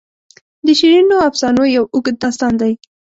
[0.65, 2.73] د شیرینو افسانو یو اوږد داستان دی.